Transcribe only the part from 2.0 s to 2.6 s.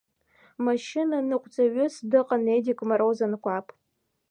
дыҟан